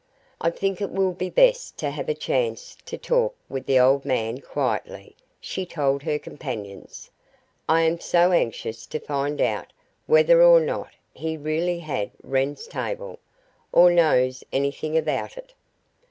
"I 0.41 0.49
think 0.49 0.81
it 0.81 0.89
will 0.89 1.11
be 1.11 1.29
best 1.29 1.77
to 1.77 1.91
have 1.91 2.09
a 2.09 2.15
chance 2.15 2.75
to 2.87 2.97
talk 2.97 3.35
with 3.47 3.67
the 3.67 3.79
old 3.79 4.03
man 4.03 4.39
quietly," 4.39 5.15
she 5.39 5.63
told 5.63 6.01
her 6.01 6.17
companions. 6.17 7.11
"I 7.69 7.81
am 7.83 7.99
so 7.99 8.31
anxious 8.31 8.87
to 8.87 8.99
find 8.99 9.39
out 9.39 9.71
whether 10.07 10.41
or 10.41 10.59
not 10.59 10.89
he 11.13 11.37
really 11.37 11.77
had 11.77 12.09
Wren's 12.23 12.65
table, 12.65 13.19
or 13.71 13.91
knows 13.91 14.43
anything 14.51 14.97
about 14.97 15.37
it." 15.37 15.53